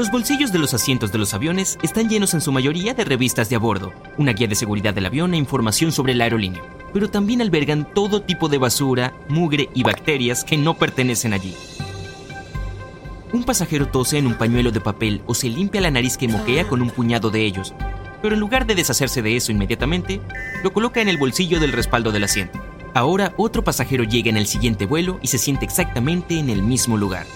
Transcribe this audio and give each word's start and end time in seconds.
Los 0.00 0.10
bolsillos 0.10 0.50
de 0.50 0.58
los 0.58 0.72
asientos 0.72 1.12
de 1.12 1.18
los 1.18 1.34
aviones 1.34 1.78
están 1.82 2.08
llenos 2.08 2.32
en 2.32 2.40
su 2.40 2.52
mayoría 2.52 2.94
de 2.94 3.04
revistas 3.04 3.50
de 3.50 3.56
a 3.56 3.58
bordo, 3.58 3.92
una 4.16 4.32
guía 4.32 4.48
de 4.48 4.54
seguridad 4.54 4.94
del 4.94 5.04
avión 5.04 5.34
e 5.34 5.36
información 5.36 5.92
sobre 5.92 6.14
la 6.14 6.24
aerolínea, 6.24 6.62
pero 6.94 7.10
también 7.10 7.42
albergan 7.42 7.86
todo 7.92 8.22
tipo 8.22 8.48
de 8.48 8.56
basura, 8.56 9.12
mugre 9.28 9.68
y 9.74 9.82
bacterias 9.82 10.42
que 10.42 10.56
no 10.56 10.72
pertenecen 10.78 11.34
allí. 11.34 11.54
Un 13.34 13.44
pasajero 13.44 13.88
tose 13.88 14.16
en 14.16 14.26
un 14.26 14.38
pañuelo 14.38 14.70
de 14.70 14.80
papel 14.80 15.20
o 15.26 15.34
se 15.34 15.50
limpia 15.50 15.82
la 15.82 15.90
nariz 15.90 16.16
que 16.16 16.28
moquea 16.28 16.66
con 16.66 16.80
un 16.80 16.88
puñado 16.88 17.28
de 17.28 17.44
ellos, 17.44 17.74
pero 18.22 18.32
en 18.32 18.40
lugar 18.40 18.64
de 18.64 18.76
deshacerse 18.76 19.20
de 19.20 19.36
eso 19.36 19.52
inmediatamente, 19.52 20.22
lo 20.64 20.72
coloca 20.72 21.02
en 21.02 21.10
el 21.10 21.18
bolsillo 21.18 21.60
del 21.60 21.72
respaldo 21.72 22.10
del 22.10 22.24
asiento. 22.24 22.58
Ahora 22.94 23.34
otro 23.36 23.62
pasajero 23.64 24.04
llega 24.04 24.30
en 24.30 24.38
el 24.38 24.46
siguiente 24.46 24.86
vuelo 24.86 25.20
y 25.20 25.26
se 25.26 25.36
siente 25.36 25.66
exactamente 25.66 26.38
en 26.38 26.48
el 26.48 26.62
mismo 26.62 26.96
lugar. 26.96 27.26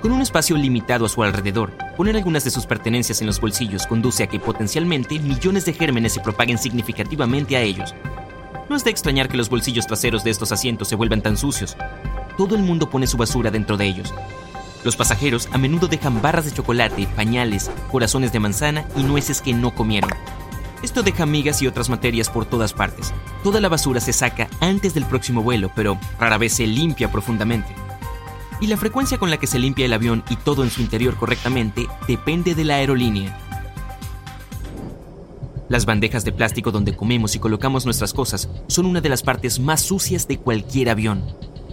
Con 0.00 0.12
un 0.12 0.22
espacio 0.22 0.56
limitado 0.56 1.06
a 1.06 1.08
su 1.08 1.22
alrededor, 1.22 1.72
poner 1.96 2.16
algunas 2.16 2.44
de 2.44 2.50
sus 2.50 2.66
pertenencias 2.66 3.20
en 3.20 3.26
los 3.26 3.40
bolsillos 3.40 3.86
conduce 3.86 4.22
a 4.22 4.26
que 4.26 4.40
potencialmente 4.40 5.18
millones 5.18 5.64
de 5.64 5.74
gérmenes 5.74 6.12
se 6.12 6.20
propaguen 6.20 6.58
significativamente 6.58 7.56
a 7.56 7.62
ellos. 7.62 7.94
No 8.68 8.76
es 8.76 8.84
de 8.84 8.90
extrañar 8.90 9.28
que 9.28 9.36
los 9.36 9.50
bolsillos 9.50 9.86
traseros 9.86 10.24
de 10.24 10.30
estos 10.30 10.52
asientos 10.52 10.88
se 10.88 10.96
vuelvan 10.96 11.22
tan 11.22 11.36
sucios. 11.36 11.76
Todo 12.38 12.54
el 12.54 12.62
mundo 12.62 12.88
pone 12.88 13.06
su 13.06 13.16
basura 13.16 13.50
dentro 13.50 13.76
de 13.76 13.86
ellos, 13.86 14.14
los 14.84 14.96
pasajeros 14.96 15.48
a 15.52 15.58
menudo 15.58 15.88
dejan 15.88 16.22
barras 16.22 16.46
de 16.46 16.52
chocolate, 16.52 17.06
pañales, 17.14 17.70
corazones 17.90 18.32
de 18.32 18.40
manzana 18.40 18.86
y 18.96 19.02
nueces 19.02 19.42
que 19.42 19.52
no 19.52 19.74
comieron. 19.74 20.10
Esto 20.82 21.02
deja 21.02 21.26
migas 21.26 21.60
y 21.60 21.66
otras 21.66 21.90
materias 21.90 22.30
por 22.30 22.46
todas 22.46 22.72
partes. 22.72 23.12
Toda 23.44 23.60
la 23.60 23.68
basura 23.68 24.00
se 24.00 24.14
saca 24.14 24.48
antes 24.60 24.94
del 24.94 25.04
próximo 25.04 25.42
vuelo, 25.42 25.70
pero 25.76 25.98
rara 26.18 26.38
vez 26.38 26.54
se 26.54 26.66
limpia 26.66 27.12
profundamente. 27.12 27.74
Y 28.60 28.66
la 28.66 28.76
frecuencia 28.76 29.18
con 29.18 29.30
la 29.30 29.38
que 29.38 29.46
se 29.46 29.58
limpia 29.58 29.86
el 29.86 29.92
avión 29.92 30.22
y 30.28 30.36
todo 30.36 30.64
en 30.64 30.70
su 30.70 30.82
interior 30.82 31.16
correctamente 31.16 31.88
depende 32.06 32.54
de 32.54 32.64
la 32.64 32.74
aerolínea. 32.74 33.38
Las 35.70 35.86
bandejas 35.86 36.24
de 36.24 36.32
plástico 36.32 36.70
donde 36.72 36.96
comemos 36.96 37.36
y 37.36 37.38
colocamos 37.38 37.84
nuestras 37.84 38.12
cosas 38.12 38.50
son 38.66 38.86
una 38.86 39.00
de 39.00 39.08
las 39.08 39.22
partes 39.22 39.60
más 39.60 39.80
sucias 39.80 40.26
de 40.26 40.36
cualquier 40.36 40.90
avión, 40.90 41.24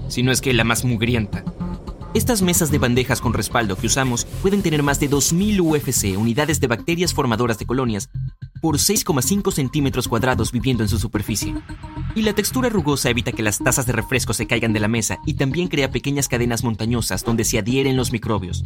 si 0.08 0.23
no 0.23 0.31
es 0.31 0.39
que 0.39 0.53
la 0.53 0.64
más 0.64 0.86
mugrienta. 0.86 1.44
Estas 2.14 2.42
mesas 2.42 2.72
de 2.72 2.78
bandejas 2.78 3.19
con 3.22 3.34
respaldo 3.34 3.75
que 3.75 3.88
usamos 3.88 4.25
pueden 4.42 4.62
tener 4.62 4.81
más 4.81 5.00
de 5.00 5.09
2.000 5.09 5.59
UFC, 5.62 6.17
unidades 6.17 6.62
de 6.62 6.67
bacterias 6.67 7.14
formadoras 7.14 7.59
de 7.59 7.66
colonias, 7.66 8.09
por 8.68 8.80
6,5 8.80 9.54
centímetros 9.54 10.10
cuadrados 10.10 10.52
viviendo 10.52 10.84
en 10.84 10.90
su 10.90 11.00
superficie. 11.00 11.56
Y 12.16 12.23
la 12.23 12.34
textura 12.34 12.68
rugosa 12.68 13.09
evita 13.09 13.32
que 13.32 13.42
las 13.42 13.59
tazas 13.59 13.86
de 13.86 13.94
refresco 13.94 14.34
se 14.34 14.46
caigan 14.46 14.74
de 14.74 14.82
la 14.82 14.90
mesa 14.90 15.20
y 15.26 15.36
también 15.36 15.70
crea 15.70 15.90
pequeñas 15.90 16.28
cadenas 16.28 16.66
montañosas 16.66 17.24
donde 17.24 17.46
se 17.46 17.59
adhieren 17.59 17.96
los 17.96 18.12
microbios. 18.12 18.66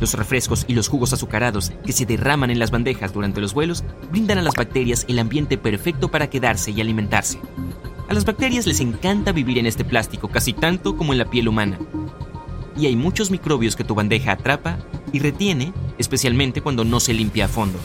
Los 0.00 0.14
refrescos 0.14 0.64
y 0.68 0.74
los 0.74 0.86
jugos 0.86 1.12
azucarados 1.12 1.72
que 1.84 1.92
se 1.92 2.06
derraman 2.06 2.52
en 2.52 2.60
las 2.60 2.70
bandejas 2.70 3.12
durante 3.12 3.40
los 3.40 3.52
vuelos 3.52 3.82
brindan 4.12 4.38
a 4.38 4.42
las 4.42 4.54
bacterias 4.54 5.06
el 5.08 5.18
ambiente 5.18 5.58
perfecto 5.58 6.08
para 6.08 6.30
quedarse 6.30 6.70
y 6.70 6.80
alimentarse. 6.80 7.40
A 8.08 8.14
las 8.14 8.24
bacterias 8.24 8.68
les 8.68 8.78
encanta 8.78 9.32
vivir 9.32 9.58
en 9.58 9.66
este 9.66 9.84
plástico 9.84 10.28
casi 10.28 10.52
tanto 10.52 10.96
como 10.96 11.14
en 11.14 11.18
la 11.18 11.28
piel 11.28 11.48
humana. 11.48 11.80
Y 12.78 12.86
hay 12.86 12.94
muchos 12.94 13.32
microbios 13.32 13.74
que 13.74 13.82
tu 13.82 13.96
bandeja 13.96 14.30
atrapa 14.30 14.78
y 15.12 15.18
retiene, 15.18 15.72
especialmente 15.98 16.60
cuando 16.60 16.84
no 16.84 17.00
se 17.00 17.12
limpia 17.12 17.46
a 17.46 17.48
fondo. 17.48 17.80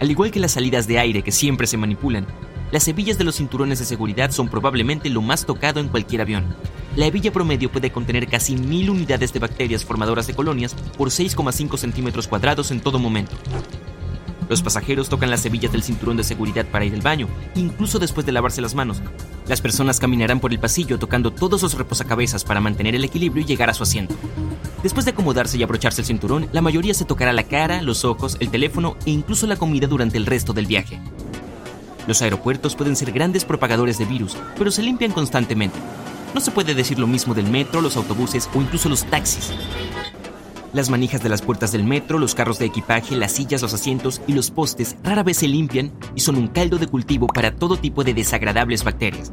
Al 0.00 0.10
igual 0.10 0.30
que 0.30 0.40
las 0.40 0.52
salidas 0.52 0.86
de 0.86 0.98
aire 0.98 1.22
que 1.22 1.32
siempre 1.32 1.66
se 1.66 1.78
manipulan, 1.78 2.26
las 2.70 2.86
hebillas 2.88 3.16
de 3.16 3.24
los 3.24 3.36
cinturones 3.36 3.78
de 3.78 3.84
seguridad 3.84 4.30
son 4.30 4.48
probablemente 4.48 5.08
lo 5.08 5.22
más 5.22 5.46
tocado 5.46 5.80
en 5.80 5.88
cualquier 5.88 6.20
avión. 6.20 6.44
La 6.96 7.06
hebilla 7.06 7.32
promedio 7.32 7.70
puede 7.70 7.90
contener 7.90 8.26
casi 8.26 8.56
mil 8.56 8.90
unidades 8.90 9.32
de 9.32 9.38
bacterias 9.38 9.84
formadoras 9.84 10.26
de 10.26 10.34
colonias 10.34 10.74
por 10.96 11.08
6,5 11.08 11.78
centímetros 11.78 12.28
cuadrados 12.28 12.70
en 12.70 12.80
todo 12.80 12.98
momento. 12.98 13.36
Los 14.48 14.62
pasajeros 14.62 15.08
tocan 15.08 15.30
las 15.30 15.44
hebillas 15.44 15.72
del 15.72 15.82
cinturón 15.82 16.16
de 16.16 16.24
seguridad 16.24 16.66
para 16.66 16.84
ir 16.84 16.94
al 16.94 17.00
baño, 17.00 17.28
incluso 17.54 17.98
después 17.98 18.26
de 18.26 18.32
lavarse 18.32 18.60
las 18.60 18.74
manos. 18.74 19.02
Las 19.48 19.60
personas 19.60 19.98
caminarán 19.98 20.40
por 20.40 20.52
el 20.52 20.60
pasillo 20.60 20.98
tocando 20.98 21.32
todos 21.32 21.62
los 21.62 21.74
reposacabezas 21.74 22.44
para 22.44 22.60
mantener 22.60 22.94
el 22.94 23.04
equilibrio 23.04 23.42
y 23.42 23.46
llegar 23.46 23.70
a 23.70 23.74
su 23.74 23.82
asiento. 23.82 24.14
Después 24.86 25.04
de 25.04 25.10
acomodarse 25.10 25.58
y 25.58 25.64
abrocharse 25.64 26.02
el 26.02 26.06
cinturón, 26.06 26.48
la 26.52 26.62
mayoría 26.62 26.94
se 26.94 27.04
tocará 27.04 27.32
la 27.32 27.42
cara, 27.42 27.82
los 27.82 28.04
ojos, 28.04 28.36
el 28.38 28.50
teléfono 28.50 28.96
e 29.04 29.10
incluso 29.10 29.48
la 29.48 29.56
comida 29.56 29.88
durante 29.88 30.16
el 30.16 30.26
resto 30.26 30.52
del 30.52 30.66
viaje. 30.66 31.00
Los 32.06 32.22
aeropuertos 32.22 32.76
pueden 32.76 32.94
ser 32.94 33.10
grandes 33.10 33.44
propagadores 33.44 33.98
de 33.98 34.04
virus, 34.04 34.36
pero 34.56 34.70
se 34.70 34.84
limpian 34.84 35.10
constantemente. 35.10 35.76
No 36.34 36.40
se 36.40 36.52
puede 36.52 36.72
decir 36.72 37.00
lo 37.00 37.08
mismo 37.08 37.34
del 37.34 37.50
metro, 37.50 37.80
los 37.80 37.96
autobuses 37.96 38.48
o 38.54 38.60
incluso 38.60 38.88
los 38.88 39.04
taxis. 39.06 39.50
Las 40.72 40.88
manijas 40.88 41.20
de 41.20 41.30
las 41.30 41.42
puertas 41.42 41.72
del 41.72 41.82
metro, 41.82 42.20
los 42.20 42.36
carros 42.36 42.60
de 42.60 42.66
equipaje, 42.66 43.16
las 43.16 43.32
sillas, 43.32 43.62
los 43.62 43.74
asientos 43.74 44.22
y 44.28 44.34
los 44.34 44.52
postes 44.52 44.94
rara 45.02 45.24
vez 45.24 45.38
se 45.38 45.48
limpian 45.48 45.90
y 46.14 46.20
son 46.20 46.36
un 46.36 46.46
caldo 46.46 46.78
de 46.78 46.86
cultivo 46.86 47.26
para 47.26 47.56
todo 47.56 47.76
tipo 47.76 48.04
de 48.04 48.14
desagradables 48.14 48.84
bacterias. 48.84 49.32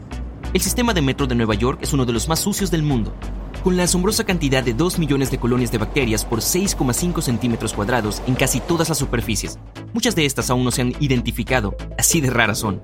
El 0.52 0.62
sistema 0.62 0.96
de 0.96 1.04
metro 1.04 1.28
de 1.28 1.36
Nueva 1.36 1.54
York 1.54 1.78
es 1.84 1.94
uno 1.94 2.06
de 2.06 2.14
los 2.14 2.28
más 2.28 2.40
sucios 2.40 2.72
del 2.72 2.82
mundo, 2.82 3.14
con 3.64 3.78
la 3.78 3.84
asombrosa 3.84 4.26
cantidad 4.26 4.62
de 4.62 4.74
2 4.74 5.00
millones 5.00 5.32
de 5.32 5.40
colonias 5.40 5.72
de 5.72 5.78
bacterias 5.78 6.26
por 6.26 6.40
6,5 6.40 7.22
centímetros 7.22 7.74
cuadrados 7.74 8.22
en 8.28 8.36
casi 8.36 8.60
todas 8.60 8.90
las 8.90 8.98
superficies. 8.98 9.58
Muchas 9.94 10.16
de 10.16 10.26
estas 10.26 10.50
aún 10.50 10.66
no 10.66 10.72
se 10.72 10.82
han 10.82 10.94
identificado, 11.00 11.76
así 11.98 12.20
de 12.20 12.30
raras 12.30 12.60
son. 12.60 12.84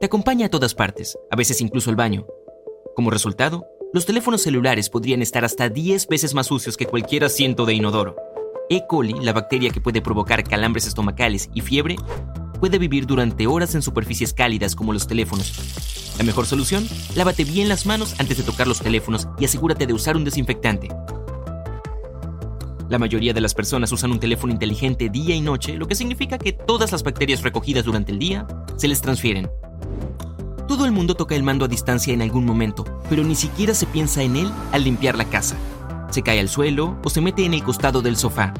Te 0.00 0.06
acompaña 0.06 0.46
a 0.46 0.50
todas 0.50 0.74
partes, 0.74 1.18
a 1.30 1.36
veces 1.36 1.62
incluso 1.62 1.88
al 1.88 1.96
baño. 1.96 2.26
Como 2.94 3.10
resultado, 3.10 3.64
los 3.94 4.04
teléfonos 4.04 4.42
celulares 4.42 4.90
podrían 4.90 5.22
estar 5.22 5.44
hasta 5.44 5.70
10 5.70 6.08
veces 6.08 6.34
más 6.34 6.48
sucios 6.48 6.76
que 6.76 6.86
cualquier 6.86 7.24
asiento 7.24 7.64
de 7.64 7.74
inodoro. 7.74 8.16
E. 8.68 8.86
coli, 8.86 9.14
la 9.14 9.32
bacteria 9.32 9.70
que 9.70 9.80
puede 9.80 10.02
provocar 10.02 10.44
calambres 10.44 10.86
estomacales 10.86 11.48
y 11.54 11.62
fiebre, 11.62 11.96
puede 12.60 12.78
vivir 12.78 13.06
durante 13.06 13.46
horas 13.46 13.74
en 13.74 13.82
superficies 13.82 14.34
cálidas 14.34 14.74
como 14.74 14.92
los 14.92 15.06
teléfonos. 15.06 15.93
La 16.18 16.24
mejor 16.24 16.46
solución, 16.46 16.86
lávate 17.16 17.44
bien 17.44 17.68
las 17.68 17.86
manos 17.86 18.14
antes 18.18 18.36
de 18.36 18.44
tocar 18.44 18.68
los 18.68 18.80
teléfonos 18.80 19.26
y 19.38 19.44
asegúrate 19.44 19.86
de 19.86 19.92
usar 19.92 20.16
un 20.16 20.24
desinfectante. 20.24 20.88
La 22.88 22.98
mayoría 22.98 23.32
de 23.32 23.40
las 23.40 23.54
personas 23.54 23.90
usan 23.90 24.12
un 24.12 24.20
teléfono 24.20 24.52
inteligente 24.52 25.08
día 25.08 25.34
y 25.34 25.40
noche, 25.40 25.76
lo 25.76 25.88
que 25.88 25.96
significa 25.96 26.38
que 26.38 26.52
todas 26.52 26.92
las 26.92 27.02
bacterias 27.02 27.42
recogidas 27.42 27.84
durante 27.84 28.12
el 28.12 28.18
día 28.18 28.46
se 28.76 28.86
les 28.86 29.00
transfieren. 29.00 29.50
Todo 30.68 30.84
el 30.84 30.92
mundo 30.92 31.14
toca 31.14 31.34
el 31.34 31.42
mando 31.42 31.64
a 31.64 31.68
distancia 31.68 32.14
en 32.14 32.22
algún 32.22 32.44
momento, 32.44 32.84
pero 33.08 33.24
ni 33.24 33.34
siquiera 33.34 33.74
se 33.74 33.86
piensa 33.86 34.22
en 34.22 34.36
él 34.36 34.50
al 34.70 34.84
limpiar 34.84 35.16
la 35.16 35.24
casa. 35.24 35.56
Se 36.10 36.22
cae 36.22 36.38
al 36.38 36.48
suelo 36.48 36.96
o 37.02 37.10
se 37.10 37.20
mete 37.20 37.44
en 37.44 37.54
el 37.54 37.64
costado 37.64 38.02
del 38.02 38.16
sofá. 38.16 38.54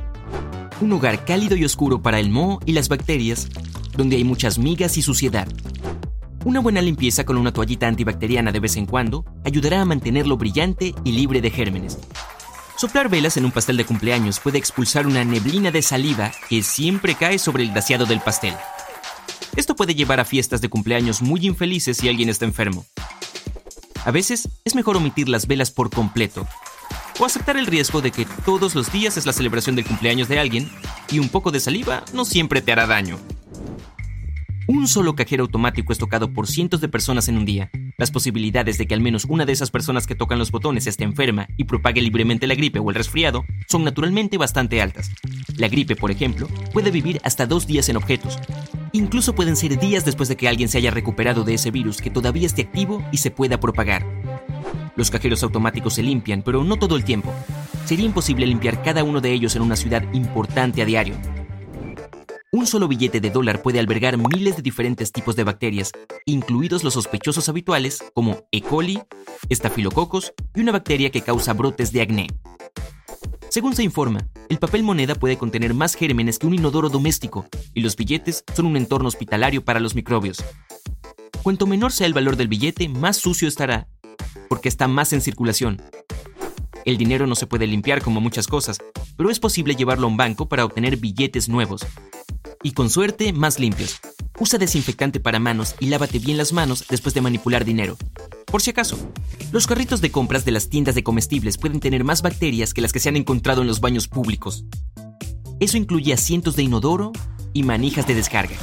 Un 0.81 0.93
hogar 0.93 1.25
cálido 1.25 1.57
y 1.57 1.65
oscuro 1.65 2.03
para 2.03 2.19
el 2.19 2.31
moho 2.31 2.61
y 2.67 2.73
las 2.73 2.89
bacterias, 2.89 3.49
donde 3.97 4.17
hay 4.17 4.25
muchas 4.25 4.59
migas 4.59 4.97
y 4.99 5.03
suciedad. 5.03 5.47
Una 6.45 6.61
buena 6.61 6.83
limpieza 6.83 7.25
con 7.25 7.39
una 7.39 7.55
toallita 7.55 7.89
antibacteriana 7.89 8.53
de 8.53 8.61
vez 8.61 8.77
en 8.77 8.85
cuando 8.85 9.25
ayudará 9.47 9.81
a 9.81 9.87
mantenerlo 9.87 10.37
brillante 10.37 10.95
y 11.03 11.13
libre 11.13 11.41
de 11.41 11.51
gérmenes. 11.51 11.99
Soplar 12.77 13.09
velas 13.09 13.39
en 13.39 13.47
un 13.47 13.51
pastel 13.51 13.79
de 13.79 13.87
cumpleaños 13.87 14.41
puede 14.41 14.59
expulsar 14.59 15.07
una 15.07 15.25
neblina 15.25 15.71
de 15.71 15.81
saliva 15.81 16.33
que 16.51 16.63
siempre 16.63 17.15
cae 17.15 17.39
sobre 17.39 17.63
el 17.63 17.71
glaseado 17.71 18.05
del 18.05 18.21
pastel. 18.21 18.55
Esto 19.57 19.75
puede 19.75 19.95
llevar 19.95 20.21
a 20.21 20.27
fiestas 20.27 20.61
de 20.61 20.69
cumpleaños 20.69 21.23
muy 21.23 21.47
infelices 21.47 21.97
si 21.97 22.11
alguien 22.11 22.29
está 22.29 22.45
enfermo. 22.45 22.85
A 24.05 24.11
veces 24.11 24.51
es 24.67 24.75
mejor 24.75 24.99
omitir 24.99 25.31
las 25.31 25.47
velas 25.47 25.71
por 25.71 25.89
completo 25.89 26.47
o 27.19 27.25
aceptar 27.25 27.57
el 27.57 27.67
riesgo 27.67 28.03
de 28.03 28.11
que 28.11 28.27
todos 28.45 28.75
los 28.75 28.93
días 28.93 29.17
es 29.17 29.25
la 29.25 29.33
celebración 29.33 29.77
del 29.77 29.87
cumpleaños 29.87 30.29
de 30.29 30.39
alguien 30.39 30.71
y 31.11 31.21
un 31.21 31.31
poco 31.31 31.51
de 31.53 31.61
saliva 31.61 32.05
no 32.13 32.27
siempre 32.27 32.61
te 32.61 32.73
hará 32.73 32.87
daño. 32.87 33.19
Un 34.85 34.89
solo 34.89 35.17
cajero 35.17 35.45
automático 35.45 35.95
es 35.95 35.99
tocado 35.99 36.35
por 36.35 36.47
cientos 36.47 36.83
de 36.83 36.91
personas 36.91 37.29
en 37.29 37.39
un 37.39 37.47
día. 37.47 37.71
Las 37.97 38.11
posibilidades 38.11 38.77
de 38.77 38.87
que 38.87 38.93
al 38.93 39.01
menos 39.01 39.25
una 39.25 39.47
de 39.47 39.53
esas 39.55 39.71
personas 39.71 40.07
que 40.07 40.15
tocan 40.15 40.39
los 40.39 40.51
botones 40.51 40.87
esté 40.87 41.05
enferma 41.05 41.49
y 41.57 41.65
propague 41.65 42.03
libremente 42.03 42.47
la 42.47 42.55
gripe 42.55 42.81
o 42.81 42.91
el 42.91 42.95
resfriado 42.95 43.47
son 43.67 43.83
naturalmente 43.83 44.37
bastante 44.37 44.83
altas. 44.83 45.11
La 45.57 45.69
gripe, 45.69 45.97
por 45.97 46.11
ejemplo, 46.11 46.49
puede 46.75 46.91
vivir 46.91 47.19
hasta 47.25 47.47
dos 47.47 47.67
días 47.67 47.89
en 47.89 47.97
objetos, 47.97 48.39
Incluso 48.93 49.35
pueden 49.35 49.57
ser 49.57 49.79
días 49.79 50.05
después 50.05 50.29
de 50.29 50.37
que 50.37 50.49
alguien 50.49 50.69
se 50.69 50.77
haya 50.77 50.91
recuperado 50.91 51.45
de 51.45 51.55
ese 51.55 51.71
virus 51.71 52.03
que 52.03 52.11
todavía 52.11 52.47
esté 52.47 52.63
activo 52.63 53.03
y 53.11 53.17
se 53.17 53.31
pueda 53.31 53.59
propagar. 53.59 54.07
Los 54.97 55.11
cajeros 55.11 55.43
automáticos 55.43 55.95
se 55.95 56.03
limpian, 56.03 56.43
pero 56.43 56.63
no 56.63 56.77
todo 56.77 56.95
el 56.95 57.05
tiempo. 57.05 57.33
Sería 57.87 58.05
imposible 58.05 58.47
limpiar 58.47 58.83
cada 58.83 59.03
uno 59.03 59.23
de 59.23 59.33
ellos 59.33 59.57
en 59.57 59.63
una 59.63 59.77
ciudad 59.77 60.05
importante 60.13 60.83
a 60.83 60.85
diario. 60.85 61.17
Un 62.55 62.69
solo 62.69 62.87
billete 62.87 63.21
de 63.21 63.31
dólar 63.31 63.63
puede 63.63 63.81
albergar 63.81 64.17
miles 64.17 64.55
de 64.55 64.63
diferentes 64.63 65.11
tipos 65.11 65.35
de 65.35 65.43
bacterias, 65.43 65.91
incluidos 66.25 66.85
los 66.85 66.95
sospechosos 66.95 67.49
habituales 67.49 68.05
como 68.15 68.45
E. 68.53 68.61
coli, 68.61 69.03
estafilococos 69.49 70.33
y 70.55 70.61
una 70.61 70.71
bacteria 70.71 71.11
que 71.11 71.21
causa 71.21 71.53
brotes 71.53 71.91
de 71.91 72.03
acné. 72.03 72.29
Según 73.49 73.75
se 73.75 73.83
informa, 73.83 74.29
el 74.49 74.61
papel 74.61 74.85
moneda 74.85 75.17
puede 75.17 75.37
contener 75.37 75.75
más 75.75 75.97
gérmenes 75.97 76.39
que 76.39 76.47
un 76.47 76.55
inodoro 76.55 76.91
doméstico 76.91 77.45
y 77.75 77.81
los 77.81 77.97
billetes 77.97 78.45
son 78.55 78.67
un 78.67 78.77
entorno 78.77 79.09
hospitalario 79.09 79.65
para 79.65 79.81
los 79.81 79.97
microbios. 79.97 80.37
Cuanto 81.43 81.67
menor 81.67 81.91
sea 81.91 82.07
el 82.07 82.15
valor 82.15 82.37
del 82.37 82.47
billete, 82.47 82.89
más 82.89 83.17
sucio 83.17 83.49
estará, 83.49 83.89
porque 84.49 84.69
está 84.69 84.87
más 84.87 85.13
en 85.13 85.23
circulación. 85.23 85.83
El 86.85 86.99
dinero 86.99 87.27
no 87.27 87.35
se 87.35 87.49
puede 87.49 87.67
limpiar 87.67 88.01
como 88.01 88.21
muchas 88.21 88.47
cosas, 88.47 88.79
pero 89.17 89.31
es 89.31 89.41
posible 89.41 89.75
llevarlo 89.75 90.07
a 90.07 90.11
un 90.11 90.17
banco 90.17 90.49
para 90.49 90.65
obtener 90.65 90.99
billetes 90.99 91.49
nuevos. 91.49 91.85
Y 92.65 92.73
con 92.73 92.89
suerte, 92.89 93.35
más 93.35 93.61
limpios. 93.61 94.01
Usa 94.41 94.59
desinfectante 94.59 95.21
para 95.21 95.39
manos 95.39 95.75
y 95.81 95.87
lávate 95.87 96.19
bien 96.19 96.39
las 96.39 96.55
manos 96.55 96.87
después 96.89 97.15
de 97.15 97.21
manipular 97.21 97.63
dinero. 97.63 97.99
Por 98.47 98.63
si 98.63 98.71
acaso, 98.71 98.97
los 99.53 99.67
carritos 99.67 100.01
de 100.01 100.11
compras 100.11 100.47
de 100.47 100.53
las 100.53 100.71
tiendas 100.71 100.95
de 100.95 101.05
comestibles 101.05 101.59
pueden 101.59 101.79
tener 101.79 102.05
más 102.05 102.23
bacterias 102.23 102.73
que 102.73 102.81
las 102.81 102.95
que 102.95 103.01
se 103.01 103.11
han 103.11 103.17
encontrado 103.17 103.61
en 103.61 103.69
los 103.69 103.81
baños 103.81 104.09
públicos. 104.09 104.65
Eso 105.61 105.77
incluye 105.77 106.15
asientos 106.15 106.57
de 106.57 106.63
inodoro 106.63 107.13
y 107.53 107.65
manijas 107.65 108.07
de 108.07 108.15
descarga. 108.15 108.57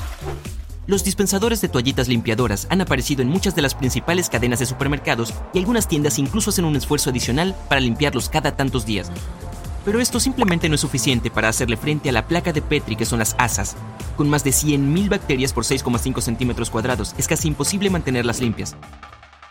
Los 0.88 1.04
dispensadores 1.04 1.62
de 1.62 1.70
toallitas 1.70 2.08
limpiadoras 2.08 2.66
han 2.72 2.82
aparecido 2.82 3.22
en 3.22 3.30
muchas 3.30 3.56
de 3.56 3.62
las 3.62 3.76
principales 3.76 4.30
cadenas 4.30 4.58
de 4.58 4.66
supermercados 4.66 5.32
y 5.54 5.60
algunas 5.60 5.88
tiendas 5.88 6.18
incluso 6.18 6.50
hacen 6.50 6.66
un 6.66 6.76
esfuerzo 6.76 7.12
adicional 7.12 7.56
para 7.70 7.82
limpiarlos 7.82 8.30
cada 8.30 8.56
tantos 8.56 8.84
días. 8.88 9.12
Pero 9.84 10.00
esto 10.00 10.20
simplemente 10.20 10.70
no 10.70 10.76
es 10.76 10.82
suficiente 10.82 11.32
para 11.32 11.50
hacerle 11.50 11.76
frente 11.76 12.10
a 12.10 12.12
la 12.12 12.28
placa 12.28 12.54
de 12.54 12.62
Petri 12.62 12.96
que 12.96 13.06
son 13.06 13.20
las 13.20 13.36
asas. 13.40 13.76
Con 14.16 14.30
más 14.30 14.44
de 14.44 14.52
100.000 14.52 15.10
bacterias 15.10 15.54
por 15.54 15.64
6,5 15.64 16.22
centímetros 16.22 16.70
cuadrados 16.70 17.16
es 17.18 17.28
casi 17.28 17.48
imposible 17.48 17.90
mantenerlas 17.90 18.40
limpias. 18.40 18.76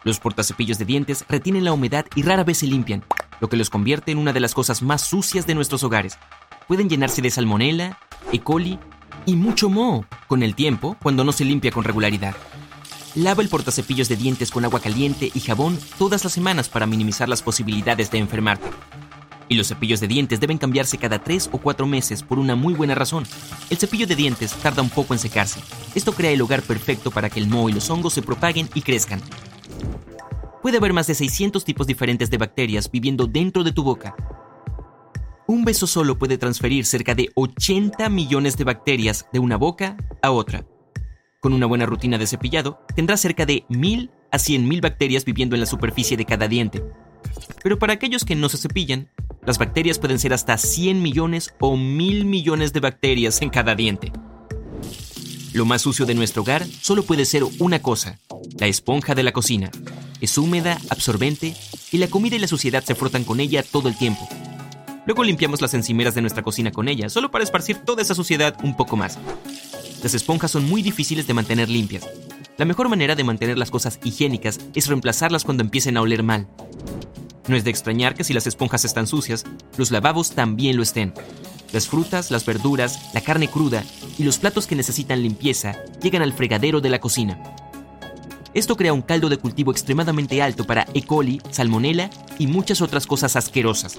Los 0.04 0.20
portacepillos 0.20 0.78
de 0.78 0.84
dientes 0.84 1.24
retienen 1.28 1.64
la 1.64 1.72
humedad 1.72 2.06
y 2.14 2.22
rara 2.22 2.44
vez 2.44 2.58
se 2.58 2.66
limpian, 2.66 3.04
lo 3.40 3.48
que 3.48 3.56
los 3.56 3.70
convierte 3.70 4.12
en 4.12 4.18
una 4.18 4.32
de 4.32 4.40
las 4.40 4.54
cosas 4.54 4.82
más 4.82 5.02
sucias 5.02 5.46
de 5.46 5.54
nuestros 5.54 5.82
hogares. 5.82 6.16
Pueden 6.68 6.88
llenarse 6.88 7.20
de 7.22 7.30
salmonela, 7.30 7.98
E. 8.32 8.38
coli 8.38 8.78
y 9.26 9.34
mucho 9.34 9.68
moho 9.68 10.06
con 10.28 10.42
el 10.42 10.54
tiempo 10.54 10.96
cuando 11.02 11.24
no 11.24 11.32
se 11.32 11.44
limpia 11.44 11.72
con 11.72 11.84
regularidad. 11.84 12.36
Lava 13.16 13.42
el 13.42 13.48
portacepillos 13.48 14.08
de 14.08 14.16
dientes 14.16 14.52
con 14.52 14.64
agua 14.64 14.78
caliente 14.78 15.30
y 15.34 15.40
jabón 15.40 15.78
todas 15.98 16.22
las 16.22 16.32
semanas 16.32 16.68
para 16.68 16.86
minimizar 16.86 17.28
las 17.28 17.42
posibilidades 17.42 18.12
de 18.12 18.18
enfermarte. 18.18 18.70
Y 19.50 19.56
los 19.56 19.68
cepillos 19.68 20.00
de 20.00 20.08
dientes 20.08 20.40
deben 20.40 20.56
cambiarse 20.56 20.96
cada 20.96 21.22
3 21.22 21.50
o 21.52 21.58
4 21.58 21.86
meses 21.86 22.22
por 22.22 22.38
una 22.38 22.56
muy 22.56 22.72
buena 22.72 22.94
razón. 22.94 23.24
El 23.68 23.76
cepillo 23.76 24.06
de 24.06 24.16
dientes 24.16 24.54
tarda 24.54 24.80
un 24.80 24.88
poco 24.88 25.12
en 25.12 25.20
secarse. 25.20 25.60
Esto 25.94 26.14
crea 26.14 26.30
el 26.30 26.40
hogar 26.40 26.62
perfecto 26.62 27.10
para 27.10 27.28
que 27.28 27.40
el 27.40 27.48
moho 27.48 27.68
y 27.68 27.74
los 27.74 27.90
hongos 27.90 28.14
se 28.14 28.22
propaguen 28.22 28.70
y 28.74 28.80
crezcan. 28.80 29.20
Puede 30.62 30.78
haber 30.78 30.94
más 30.94 31.06
de 31.06 31.14
600 31.14 31.62
tipos 31.66 31.86
diferentes 31.86 32.30
de 32.30 32.38
bacterias 32.38 32.90
viviendo 32.90 33.26
dentro 33.26 33.62
de 33.62 33.72
tu 33.72 33.82
boca, 33.82 34.14
un 35.50 35.64
beso 35.64 35.88
solo 35.88 36.16
puede 36.16 36.38
transferir 36.38 36.86
cerca 36.86 37.16
de 37.16 37.30
80 37.34 38.08
millones 38.08 38.56
de 38.56 38.62
bacterias 38.62 39.26
de 39.32 39.40
una 39.40 39.56
boca 39.56 39.96
a 40.22 40.30
otra. 40.30 40.64
Con 41.40 41.54
una 41.54 41.66
buena 41.66 41.86
rutina 41.86 42.18
de 42.18 42.28
cepillado, 42.28 42.86
tendrás 42.94 43.20
cerca 43.20 43.46
de 43.46 43.64
1000 43.68 44.12
a 44.30 44.36
100.000 44.36 44.80
bacterias 44.80 45.24
viviendo 45.24 45.56
en 45.56 45.60
la 45.60 45.66
superficie 45.66 46.16
de 46.16 46.24
cada 46.24 46.46
diente. 46.46 46.84
Pero 47.64 47.80
para 47.80 47.94
aquellos 47.94 48.24
que 48.24 48.36
no 48.36 48.48
se 48.48 48.58
cepillan, 48.58 49.10
las 49.50 49.58
bacterias 49.58 49.98
pueden 49.98 50.20
ser 50.20 50.32
hasta 50.32 50.56
100 50.56 51.02
millones 51.02 51.52
o 51.58 51.76
1000 51.76 52.24
millones 52.24 52.72
de 52.72 52.78
bacterias 52.78 53.42
en 53.42 53.50
cada 53.50 53.74
diente. 53.74 54.12
Lo 55.52 55.64
más 55.64 55.82
sucio 55.82 56.06
de 56.06 56.14
nuestro 56.14 56.42
hogar 56.42 56.64
solo 56.80 57.02
puede 57.02 57.24
ser 57.24 57.42
una 57.58 57.82
cosa, 57.82 58.20
la 58.60 58.68
esponja 58.68 59.16
de 59.16 59.24
la 59.24 59.32
cocina. 59.32 59.72
Es 60.20 60.38
húmeda, 60.38 60.78
absorbente, 60.88 61.56
y 61.90 61.98
la 61.98 62.06
comida 62.06 62.36
y 62.36 62.38
la 62.38 62.46
suciedad 62.46 62.84
se 62.84 62.94
frotan 62.94 63.24
con 63.24 63.40
ella 63.40 63.64
todo 63.64 63.88
el 63.88 63.98
tiempo. 63.98 64.28
Luego 65.04 65.24
limpiamos 65.24 65.60
las 65.60 65.74
encimeras 65.74 66.14
de 66.14 66.20
nuestra 66.20 66.44
cocina 66.44 66.70
con 66.70 66.86
ella, 66.86 67.08
solo 67.08 67.32
para 67.32 67.42
esparcir 67.42 67.78
toda 67.78 68.02
esa 68.02 68.14
suciedad 68.14 68.56
un 68.62 68.76
poco 68.76 68.96
más. 68.96 69.18
Las 70.00 70.14
esponjas 70.14 70.52
son 70.52 70.68
muy 70.68 70.80
difíciles 70.80 71.26
de 71.26 71.34
mantener 71.34 71.68
limpias. 71.68 72.08
La 72.56 72.66
mejor 72.66 72.88
manera 72.88 73.16
de 73.16 73.24
mantener 73.24 73.58
las 73.58 73.72
cosas 73.72 73.98
higiénicas 74.04 74.60
es 74.76 74.86
reemplazarlas 74.86 75.42
cuando 75.42 75.64
empiecen 75.64 75.96
a 75.96 76.02
oler 76.02 76.22
mal. 76.22 76.46
No 77.50 77.56
es 77.56 77.64
de 77.64 77.70
extrañar 77.70 78.14
que 78.14 78.22
si 78.22 78.32
las 78.32 78.46
esponjas 78.46 78.84
están 78.84 79.08
sucias, 79.08 79.44
los 79.76 79.90
lavabos 79.90 80.30
también 80.30 80.76
lo 80.76 80.84
estén. 80.84 81.12
Las 81.72 81.88
frutas, 81.88 82.30
las 82.30 82.46
verduras, 82.46 83.12
la 83.12 83.22
carne 83.22 83.48
cruda 83.48 83.82
y 84.16 84.22
los 84.22 84.38
platos 84.38 84.68
que 84.68 84.76
necesitan 84.76 85.20
limpieza 85.20 85.74
llegan 86.00 86.22
al 86.22 86.32
fregadero 86.32 86.80
de 86.80 86.90
la 86.90 87.00
cocina. 87.00 87.42
Esto 88.54 88.76
crea 88.76 88.92
un 88.92 89.02
caldo 89.02 89.28
de 89.28 89.38
cultivo 89.38 89.72
extremadamente 89.72 90.40
alto 90.40 90.64
para 90.64 90.86
E. 90.94 91.02
coli, 91.02 91.42
salmonella 91.50 92.08
y 92.38 92.46
muchas 92.46 92.82
otras 92.82 93.08
cosas 93.08 93.34
asquerosas 93.34 93.98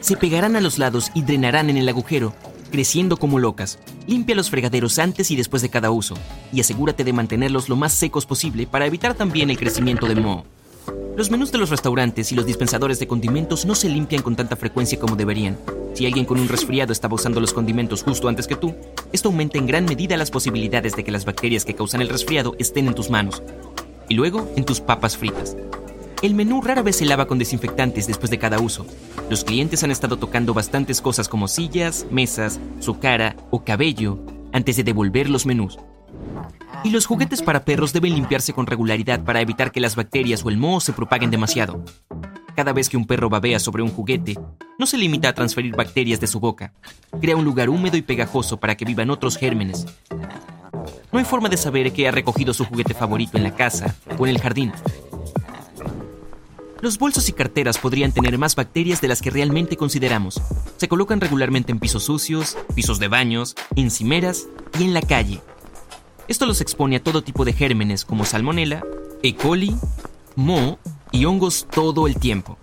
se 0.00 0.16
pegarán 0.16 0.54
a 0.54 0.60
los 0.60 0.78
lados 0.78 1.10
y 1.14 1.22
drenarán 1.22 1.70
en 1.70 1.78
el 1.78 1.88
agujero, 1.88 2.32
creciendo 2.70 3.16
como 3.16 3.40
locas. 3.40 3.80
Limpia 4.06 4.36
los 4.36 4.50
fregaderos 4.50 5.00
antes 5.00 5.32
y 5.32 5.36
después 5.36 5.62
de 5.62 5.68
cada 5.68 5.90
uso, 5.90 6.14
y 6.52 6.60
asegúrate 6.60 7.02
de 7.02 7.12
mantenerlos 7.12 7.68
lo 7.68 7.74
más 7.74 7.92
secos 7.92 8.24
posible 8.24 8.68
para 8.68 8.86
evitar 8.86 9.14
también 9.14 9.50
el 9.50 9.58
crecimiento 9.58 10.06
del 10.06 10.20
moho. 10.20 10.44
Los 11.18 11.32
menús 11.32 11.50
de 11.50 11.58
los 11.58 11.70
restaurantes 11.70 12.30
y 12.30 12.36
los 12.36 12.46
dispensadores 12.46 13.00
de 13.00 13.08
condimentos 13.08 13.66
no 13.66 13.74
se 13.74 13.88
limpian 13.88 14.22
con 14.22 14.36
tanta 14.36 14.54
frecuencia 14.54 15.00
como 15.00 15.16
deberían. 15.16 15.58
Si 15.94 16.06
alguien 16.06 16.24
con 16.24 16.38
un 16.38 16.46
resfriado 16.46 16.92
estaba 16.92 17.16
usando 17.16 17.40
los 17.40 17.52
condimentos 17.52 18.04
justo 18.04 18.28
antes 18.28 18.46
que 18.46 18.54
tú, 18.54 18.72
esto 19.12 19.30
aumenta 19.30 19.58
en 19.58 19.66
gran 19.66 19.84
medida 19.84 20.16
las 20.16 20.30
posibilidades 20.30 20.94
de 20.94 21.02
que 21.02 21.10
las 21.10 21.24
bacterias 21.24 21.64
que 21.64 21.74
causan 21.74 22.02
el 22.02 22.08
resfriado 22.08 22.54
estén 22.60 22.86
en 22.86 22.94
tus 22.94 23.10
manos. 23.10 23.42
Y 24.08 24.14
luego 24.14 24.48
en 24.54 24.64
tus 24.64 24.80
papas 24.80 25.16
fritas. 25.16 25.56
El 26.22 26.36
menú 26.36 26.62
rara 26.62 26.82
vez 26.82 26.94
se 26.94 27.04
lava 27.04 27.26
con 27.26 27.40
desinfectantes 27.40 28.06
después 28.06 28.30
de 28.30 28.38
cada 28.38 28.60
uso. 28.60 28.86
Los 29.28 29.42
clientes 29.42 29.82
han 29.82 29.90
estado 29.90 30.18
tocando 30.18 30.54
bastantes 30.54 31.00
cosas 31.00 31.28
como 31.28 31.48
sillas, 31.48 32.06
mesas, 32.12 32.60
su 32.78 33.00
cara 33.00 33.34
o 33.50 33.64
cabello 33.64 34.20
antes 34.52 34.76
de 34.76 34.84
devolver 34.84 35.28
los 35.28 35.46
menús. 35.46 35.80
Y 36.84 36.90
los 36.90 37.06
juguetes 37.06 37.42
para 37.42 37.64
perros 37.64 37.92
deben 37.92 38.14
limpiarse 38.14 38.52
con 38.52 38.66
regularidad 38.66 39.24
para 39.24 39.40
evitar 39.40 39.72
que 39.72 39.80
las 39.80 39.96
bacterias 39.96 40.44
o 40.44 40.48
el 40.48 40.56
moho 40.56 40.80
se 40.80 40.92
propaguen 40.92 41.30
demasiado. 41.30 41.84
Cada 42.54 42.72
vez 42.72 42.88
que 42.88 42.96
un 42.96 43.06
perro 43.06 43.28
babea 43.28 43.58
sobre 43.58 43.82
un 43.82 43.90
juguete, 43.90 44.38
no 44.78 44.86
se 44.86 44.98
limita 44.98 45.28
a 45.28 45.34
transferir 45.34 45.76
bacterias 45.76 46.20
de 46.20 46.26
su 46.26 46.40
boca. 46.40 46.72
Crea 47.20 47.36
un 47.36 47.44
lugar 47.44 47.68
húmedo 47.68 47.96
y 47.96 48.02
pegajoso 48.02 48.58
para 48.58 48.76
que 48.76 48.84
vivan 48.84 49.10
otros 49.10 49.36
gérmenes. 49.36 49.86
No 51.12 51.18
hay 51.18 51.24
forma 51.24 51.48
de 51.48 51.56
saber 51.56 51.92
que 51.92 52.08
ha 52.08 52.12
recogido 52.12 52.54
su 52.54 52.64
juguete 52.64 52.94
favorito 52.94 53.36
en 53.36 53.44
la 53.44 53.54
casa 53.54 53.94
o 54.18 54.26
en 54.26 54.34
el 54.34 54.40
jardín, 54.40 54.72
los 56.80 56.96
bolsos 56.96 57.28
y 57.28 57.32
carteras 57.32 57.76
podrían 57.76 58.12
tener 58.12 58.38
más 58.38 58.54
bacterias 58.54 59.00
de 59.00 59.08
las 59.08 59.20
que 59.20 59.30
realmente 59.30 59.76
consideramos. 59.76 60.40
Se 60.76 60.86
colocan 60.86 61.20
regularmente 61.20 61.72
en 61.72 61.80
pisos 61.80 62.04
sucios, 62.04 62.56
pisos 62.76 63.00
de 63.00 63.08
baños, 63.08 63.56
encimeras 63.74 64.46
y 64.78 64.84
en 64.84 64.94
la 64.94 65.02
calle. 65.02 65.40
Esto 66.28 66.46
los 66.46 66.60
expone 66.60 66.96
a 66.96 67.02
todo 67.02 67.22
tipo 67.22 67.44
de 67.44 67.52
gérmenes 67.52 68.04
como 68.04 68.24
salmonella, 68.24 68.84
E. 69.22 69.34
coli, 69.34 69.74
moho 70.36 70.78
y 71.10 71.24
hongos 71.24 71.66
todo 71.70 72.06
el 72.06 72.16
tiempo. 72.16 72.58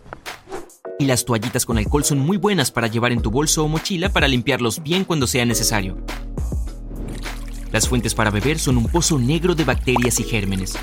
Y 0.99 1.05
las 1.05 1.25
toallitas 1.25 1.65
con 1.65 1.77
alcohol 1.77 2.05
son 2.05 2.19
muy 2.19 2.37
buenas 2.37 2.71
para 2.71 2.87
llevar 2.87 3.11
en 3.11 3.21
tu 3.21 3.31
bolso 3.31 3.63
o 3.63 3.67
mochila 3.67 4.09
para 4.09 4.27
limpiarlos 4.27 4.81
bien 4.83 5.03
cuando 5.03 5.27
sea 5.27 5.45
necesario. 5.45 5.97
Las 7.71 7.89
fuentes 7.89 8.13
para 8.13 8.31
beber 8.31 8.59
son 8.59 8.77
un 8.77 8.87
pozo 8.87 9.19
negro 9.19 9.55
de 9.55 9.65
bacterias 9.65 10.19
y 10.19 10.23
gérmenes 10.23 10.77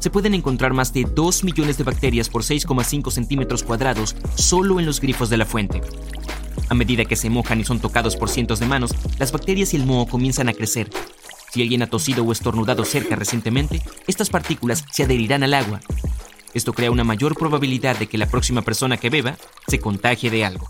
se 0.00 0.08
pueden 0.10 0.34
encontrar 0.34 0.72
más 0.72 0.92
de 0.92 1.04
2 1.04 1.44
millones 1.44 1.76
de 1.76 1.84
bacterias 1.84 2.28
por 2.30 2.42
6,5 2.42 3.10
centímetros 3.10 3.62
cuadrados 3.62 4.16
solo 4.34 4.80
en 4.80 4.86
los 4.86 4.98
grifos 5.00 5.28
de 5.28 5.36
la 5.36 5.44
fuente. 5.44 5.82
A 6.70 6.74
medida 6.74 7.04
que 7.04 7.16
se 7.16 7.30
mojan 7.30 7.60
y 7.60 7.64
son 7.64 7.80
tocados 7.80 8.16
por 8.16 8.30
cientos 8.30 8.60
de 8.60 8.66
manos, 8.66 8.94
las 9.18 9.30
bacterias 9.30 9.74
y 9.74 9.76
el 9.76 9.84
moho 9.84 10.06
comienzan 10.06 10.48
a 10.48 10.54
crecer. 10.54 10.88
Si 11.52 11.62
alguien 11.62 11.82
ha 11.82 11.88
tosido 11.88 12.24
o 12.24 12.32
estornudado 12.32 12.84
cerca 12.84 13.16
recientemente, 13.16 13.82
estas 14.06 14.30
partículas 14.30 14.84
se 14.92 15.04
adherirán 15.04 15.42
al 15.42 15.54
agua. 15.54 15.80
Esto 16.54 16.72
crea 16.72 16.90
una 16.90 17.04
mayor 17.04 17.36
probabilidad 17.36 17.96
de 17.96 18.06
que 18.06 18.18
la 18.18 18.26
próxima 18.26 18.62
persona 18.62 18.96
que 18.96 19.10
beba 19.10 19.36
se 19.68 19.80
contagie 19.80 20.30
de 20.30 20.44
algo. 20.44 20.66